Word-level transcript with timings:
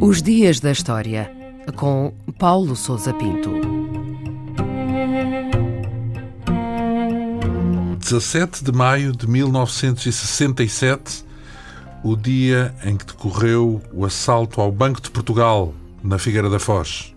Os 0.00 0.20
Dias 0.20 0.60
da 0.60 0.72
História, 0.72 1.30
com 1.76 2.12
Paulo 2.38 2.74
Souza 2.76 3.14
Pinto. 3.14 3.50
17 7.98 8.64
de 8.64 8.72
maio 8.72 9.12
de 9.12 9.26
1967, 9.26 11.24
o 12.02 12.14
dia 12.16 12.74
em 12.84 12.96
que 12.96 13.06
decorreu 13.06 13.80
o 13.92 14.04
assalto 14.04 14.60
ao 14.60 14.70
Banco 14.70 15.00
de 15.00 15.10
Portugal, 15.10 15.72
na 16.02 16.18
Figueira 16.18 16.50
da 16.50 16.58
Foz. 16.58 17.11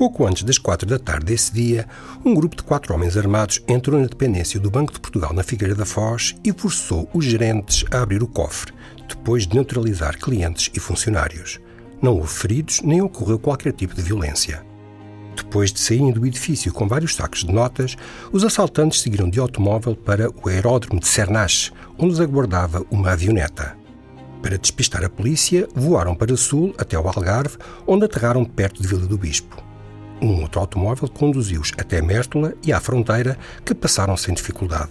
Pouco 0.00 0.26
antes 0.26 0.44
das 0.44 0.56
quatro 0.56 0.88
da 0.88 0.98
tarde 0.98 1.26
desse 1.26 1.52
dia, 1.52 1.86
um 2.24 2.34
grupo 2.34 2.56
de 2.56 2.62
quatro 2.62 2.94
homens 2.94 3.18
armados 3.18 3.62
entrou 3.68 4.00
na 4.00 4.06
dependência 4.06 4.58
do 4.58 4.70
Banco 4.70 4.94
de 4.94 4.98
Portugal 4.98 5.34
na 5.34 5.42
Figueira 5.42 5.74
da 5.74 5.84
Foz 5.84 6.34
e 6.42 6.54
forçou 6.54 7.06
os 7.12 7.22
gerentes 7.22 7.84
a 7.90 8.00
abrir 8.00 8.22
o 8.22 8.26
cofre, 8.26 8.72
depois 9.06 9.46
de 9.46 9.54
neutralizar 9.54 10.18
clientes 10.18 10.70
e 10.72 10.80
funcionários. 10.80 11.60
Não 12.00 12.14
houve 12.16 12.32
feridos 12.32 12.80
nem 12.80 13.02
ocorreu 13.02 13.38
qualquer 13.38 13.74
tipo 13.74 13.94
de 13.94 14.00
violência. 14.00 14.64
Depois 15.36 15.70
de 15.70 15.78
saírem 15.78 16.12
do 16.12 16.24
edifício 16.24 16.72
com 16.72 16.88
vários 16.88 17.14
sacos 17.14 17.44
de 17.44 17.52
notas, 17.52 17.94
os 18.32 18.42
assaltantes 18.42 19.02
seguiram 19.02 19.28
de 19.28 19.38
automóvel 19.38 19.94
para 19.94 20.30
o 20.30 20.48
aeródromo 20.48 20.98
de 20.98 21.08
Cernache, 21.08 21.72
onde 21.98 22.14
os 22.14 22.20
aguardava 22.22 22.86
uma 22.90 23.12
avioneta. 23.12 23.76
Para 24.40 24.56
despistar 24.56 25.04
a 25.04 25.10
polícia, 25.10 25.68
voaram 25.74 26.14
para 26.14 26.32
o 26.32 26.38
sul 26.38 26.74
até 26.78 26.98
o 26.98 27.06
Algarve, 27.06 27.58
onde 27.86 28.06
aterraram 28.06 28.46
perto 28.46 28.80
de 28.80 28.88
Vila 28.88 29.06
do 29.06 29.18
Bispo. 29.18 29.68
Um 30.22 30.42
outro 30.42 30.60
automóvel 30.60 31.08
conduziu-os 31.08 31.72
até 31.78 32.02
Mértola 32.02 32.52
e 32.62 32.72
à 32.72 32.80
fronteira, 32.80 33.38
que 33.64 33.74
passaram 33.74 34.16
sem 34.16 34.34
dificuldade. 34.34 34.90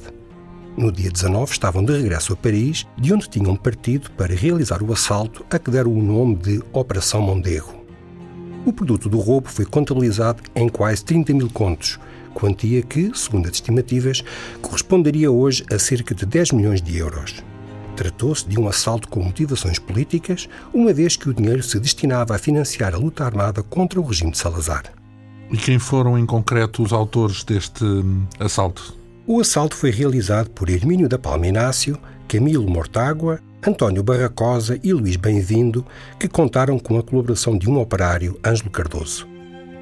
No 0.76 0.92
dia 0.92 1.12
19 1.12 1.52
estavam 1.52 1.84
de 1.84 1.92
regresso 1.94 2.34
a 2.34 2.36
Paris, 2.36 2.88
de 2.98 3.14
onde 3.14 3.30
tinham 3.30 3.56
partido 3.56 4.10
para 4.12 4.34
realizar 4.34 4.82
o 4.82 4.92
assalto 4.92 5.46
a 5.52 5.60
que 5.60 5.70
deram 5.70 5.92
o 5.92 6.02
nome 6.02 6.36
de 6.36 6.64
Operação 6.74 7.22
Mondego. 7.22 7.76
O 8.66 8.74
produto 8.74 9.08
do 9.08 9.20
roubo 9.20 9.50
foi 9.50 9.66
contabilizado 9.66 10.42
em 10.56 10.68
quase 10.68 11.04
30 11.04 11.34
mil 11.34 11.50
contos, 11.50 12.00
quantia 12.34 12.82
que, 12.82 13.12
segundo 13.14 13.48
as 13.48 13.54
estimativas, 13.54 14.24
corresponderia 14.62 15.32
hoje 15.32 15.64
a 15.72 15.78
cerca 15.78 16.16
de 16.16 16.26
10 16.26 16.54
milhões 16.54 16.82
de 16.82 16.98
euros. 16.98 17.44
Tratou-se 17.96 18.48
de 18.48 18.60
um 18.60 18.68
assalto 18.68 19.10
com 19.10 19.22
motivações 19.22 19.78
políticas, 19.78 20.48
uma 20.74 20.94
vez 20.94 21.16
que 21.16 21.30
o 21.30 21.34
dinheiro 21.34 21.62
se 21.62 21.80
destinava 21.80 22.36
a 22.36 22.40
financiar 22.40 22.96
a 22.96 22.98
luta 22.98 23.26
armada 23.26 23.62
contra 23.62 24.00
o 24.00 24.06
regime 24.06 24.32
de 24.32 24.38
Salazar. 24.38 24.99
E 25.52 25.58
quem 25.58 25.80
foram 25.80 26.18
em 26.18 26.26
concreto 26.26 26.84
os 26.84 26.94
autores 26.94 27.44
deste 27.44 27.84
hum, 27.84 28.26
assalto? 28.40 28.96
O 29.26 29.40
assalto 29.40 29.76
foi 29.76 29.90
realizado 29.90 30.50
por 30.52 30.70
Hermínio 30.70 31.10
da 31.10 31.18
Palma 31.18 31.48
Inácio, 31.48 32.00
Camilo 32.28 32.70
Mortágua, 32.70 33.40
António 33.66 34.04
Barracosa 34.04 34.80
e 34.84 34.94
Luís 34.94 35.16
Bem-vindo, 35.16 35.86
que 36.20 36.28
contaram 36.28 36.78
com 36.78 36.98
a 36.98 37.04
colaboração 37.04 37.58
de 37.58 37.70
um 37.70 37.80
operário, 37.80 38.40
Ângelo 38.46 38.70
Cardoso. 38.70 39.28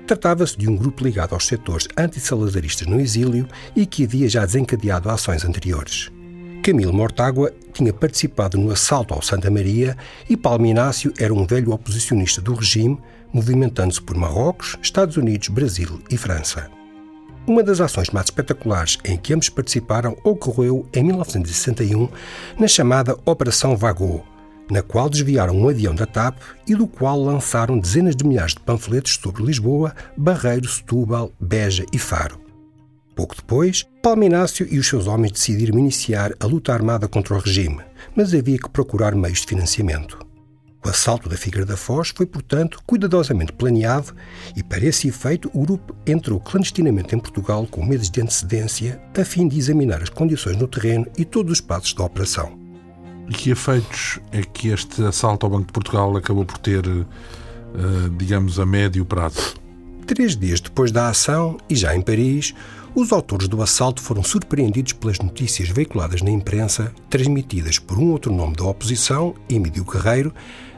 Tratava-se 0.07 0.57
de 0.57 0.69
um 0.69 0.75
grupo 0.75 1.03
ligado 1.03 1.33
aos 1.33 1.45
setores 1.45 1.87
anti-salazaristas 1.97 2.87
no 2.87 2.99
exílio 2.99 3.45
e 3.75 3.85
que 3.85 4.05
havia 4.05 4.29
já 4.29 4.45
desencadeado 4.45 5.09
ações 5.09 5.43
anteriores. 5.43 6.09
Camilo 6.67 6.91
Mortágua 6.91 7.53
tinha 7.71 7.93
participado 7.93 8.57
no 8.57 8.69
assalto 8.71 9.13
ao 9.13 9.21
Santa 9.21 9.49
Maria 9.49 9.95
e 10.29 10.35
Palma 10.35 10.67
Inácio 10.67 11.13
era 11.17 11.33
um 11.33 11.47
velho 11.47 11.71
oposicionista 11.71 12.41
do 12.41 12.53
regime, 12.53 12.99
movimentando-se 13.31 14.01
por 14.01 14.17
Marrocos, 14.17 14.77
Estados 14.81 15.15
Unidos, 15.15 15.47
Brasil 15.47 16.01
e 16.11 16.17
França. 16.17 16.69
Uma 17.47 17.63
das 17.63 17.79
ações 17.79 18.09
mais 18.09 18.25
espetaculares 18.25 18.97
em 19.05 19.15
que 19.15 19.33
ambos 19.33 19.47
participaram 19.47 20.17
ocorreu 20.25 20.85
em 20.93 21.05
1961 21.05 22.09
na 22.59 22.67
chamada 22.67 23.17
Operação 23.25 23.77
Vago, 23.77 24.25
na 24.69 24.81
qual 24.81 25.09
desviaram 25.09 25.55
um 25.55 25.69
avião 25.69 25.95
da 25.95 26.05
TAP 26.05 26.37
e 26.67 26.75
do 26.75 26.85
qual 26.85 27.17
lançaram 27.17 27.79
dezenas 27.79 28.13
de 28.13 28.27
milhares 28.27 28.55
de 28.55 28.59
panfletos 28.59 29.17
sobre 29.23 29.41
Lisboa, 29.41 29.95
Barreiro, 30.17 30.67
Setúbal, 30.67 31.31
Beja 31.39 31.85
e 31.93 31.97
Faro. 31.97 32.46
Pouco 33.17 33.35
depois, 33.35 33.83
Palminácio 34.03 34.67
e 34.69 34.77
os 34.77 34.87
seus 34.87 35.07
homens 35.07 35.31
decidiram 35.31 35.79
iniciar 35.79 36.33
a 36.39 36.45
luta 36.45 36.71
armada 36.71 37.07
contra 37.07 37.33
o 37.33 37.39
regime, 37.39 37.79
mas 38.15 38.31
havia 38.31 38.59
que 38.59 38.69
procurar 38.69 39.15
meios 39.15 39.41
de 39.41 39.47
financiamento. 39.47 40.19
O 40.85 40.87
assalto 40.87 41.27
da 41.27 41.35
Figueira 41.35 41.65
da 41.65 41.75
Foz 41.75 42.13
foi, 42.15 42.27
portanto, 42.27 42.79
cuidadosamente 42.85 43.51
planeado 43.53 44.13
e, 44.55 44.61
para 44.61 44.85
esse 44.85 45.07
efeito, 45.07 45.49
o 45.51 45.65
grupo 45.65 45.95
entrou 46.05 46.39
clandestinamente 46.39 47.15
em 47.15 47.19
Portugal 47.19 47.65
com 47.65 47.83
meses 47.83 48.11
de 48.11 48.21
antecedência 48.21 49.01
a 49.19 49.25
fim 49.25 49.47
de 49.47 49.57
examinar 49.57 50.03
as 50.03 50.09
condições 50.09 50.55
no 50.55 50.67
terreno 50.67 51.07
e 51.17 51.25
todos 51.25 51.53
os 51.53 51.59
passos 51.59 51.95
da 51.95 52.03
operação. 52.03 52.55
E 53.27 53.33
que 53.33 53.49
efeitos 53.49 54.19
é 54.31 54.43
que 54.43 54.69
este 54.69 55.03
assalto 55.03 55.43
ao 55.47 55.51
Banco 55.51 55.65
de 55.65 55.73
Portugal 55.73 56.15
acabou 56.15 56.45
por 56.45 56.59
ter, 56.59 56.85
uh, 56.87 57.05
digamos, 58.15 58.59
a 58.59 58.65
médio 58.65 59.03
prazo? 59.03 59.55
Três 60.05 60.37
dias 60.37 60.61
depois 60.61 60.91
da 60.91 61.09
ação, 61.09 61.57
e 61.67 61.75
já 61.75 61.93
em 61.93 62.01
Paris, 62.01 62.53
os 62.99 63.11
autores 63.11 63.47
do 63.47 63.61
assalto 63.61 64.01
foram 64.01 64.23
surpreendidos 64.23 64.91
pelas 64.91 65.19
notícias 65.19 65.69
veiculadas 65.69 66.23
na 66.23 66.31
imprensa, 66.31 66.91
transmitidas 67.07 67.77
por 67.77 67.99
um 67.99 68.09
outro 68.09 68.33
nome 68.33 68.55
da 68.55 68.65
oposição, 68.65 69.35
Emílio 69.47 69.85
Carreiro, 69.85 70.33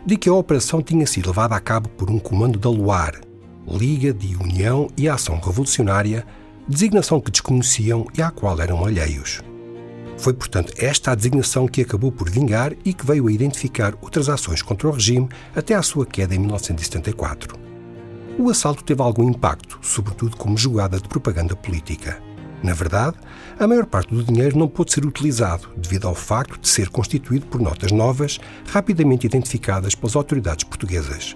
de 0.05 0.17
que 0.17 0.27
a 0.27 0.33
operação 0.33 0.81
tinha 0.81 1.07
sido 1.07 1.27
levada 1.27 1.55
a 1.55 1.61
cabo 1.61 1.87
por 1.87 2.11
um 2.11 2.19
comando 2.19 2.59
da 2.59 2.69
Luar, 2.69 3.21
Liga 3.65 4.13
de 4.13 4.35
União 4.35 4.89
e 4.97 5.07
Ação 5.07 5.39
Revolucionária, 5.39 6.27
designação 6.67 7.21
que 7.21 7.31
desconheciam 7.31 8.05
e 8.17 8.21
à 8.21 8.29
qual 8.29 8.59
eram 8.59 8.83
alheios. 8.83 9.41
Foi, 10.17 10.33
portanto, 10.33 10.73
esta 10.77 11.11
a 11.11 11.15
designação 11.15 11.69
que 11.69 11.81
acabou 11.81 12.11
por 12.11 12.29
vingar 12.29 12.73
e 12.83 12.93
que 12.93 13.05
veio 13.05 13.27
a 13.27 13.31
identificar 13.31 13.93
outras 14.01 14.27
ações 14.27 14.61
contra 14.61 14.89
o 14.89 14.91
regime 14.91 15.29
até 15.55 15.73
à 15.73 15.81
sua 15.81 16.05
queda 16.05 16.35
em 16.35 16.39
1974. 16.39 17.68
O 18.39 18.49
assalto 18.49 18.85
teve 18.85 19.01
algum 19.01 19.29
impacto, 19.29 19.77
sobretudo 19.81 20.37
como 20.37 20.57
jogada 20.57 20.97
de 20.97 21.09
propaganda 21.09 21.57
política. 21.57 22.23
Na 22.63 22.73
verdade, 22.73 23.17
a 23.59 23.67
maior 23.67 23.85
parte 23.85 24.15
do 24.15 24.23
dinheiro 24.23 24.57
não 24.57 24.65
pôde 24.65 24.93
ser 24.93 25.05
utilizado 25.05 25.67
devido 25.75 26.07
ao 26.07 26.15
facto 26.15 26.57
de 26.57 26.69
ser 26.69 26.87
constituído 26.87 27.47
por 27.47 27.59
notas 27.59 27.91
novas, 27.91 28.39
rapidamente 28.71 29.27
identificadas 29.27 29.93
pelas 29.93 30.15
autoridades 30.15 30.63
portuguesas. 30.63 31.35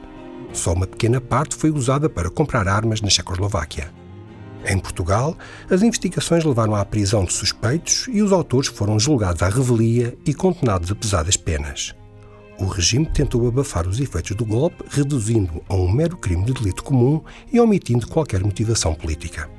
Só 0.53 0.71
uma 0.71 0.87
pequena 0.87 1.19
parte 1.19 1.57
foi 1.57 1.71
usada 1.71 2.07
para 2.07 2.29
comprar 2.29 2.69
armas 2.69 3.01
na 3.01 3.09
Checoslováquia. 3.09 3.91
Em 4.65 4.79
Portugal, 4.79 5.37
as 5.69 5.81
investigações 5.83 6.45
levaram 6.45 6.73
à 6.73 6.85
prisão 6.85 7.25
de 7.25 7.33
suspeitos 7.33 8.07
e 8.13 8.21
os 8.21 8.31
autores 8.31 8.69
foram 8.69 8.97
julgados 8.97 9.43
à 9.43 9.49
revelia 9.49 10.17
e 10.25 10.33
condenados 10.33 10.89
a 10.89 10.95
pesadas 10.95 11.35
penas. 11.35 11.93
O 12.59 12.65
regime 12.65 13.05
tentou 13.05 13.47
abafar 13.47 13.87
os 13.87 13.99
efeitos 13.99 14.35
do 14.35 14.45
golpe, 14.45 14.83
reduzindo 14.89 15.63
a 15.67 15.75
um 15.75 15.91
mero 15.91 16.17
crime 16.17 16.45
de 16.45 16.53
delito 16.53 16.83
comum 16.83 17.21
e 17.51 17.59
omitindo 17.59 18.07
qualquer 18.07 18.43
motivação 18.43 18.93
política. 18.93 19.49